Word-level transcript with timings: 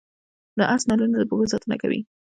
د 0.57 0.59
اس 0.73 0.81
نالونه 0.89 1.17
د 1.19 1.23
پښو 1.29 1.45
ساتنه 1.53 1.75
کوي 1.81 1.99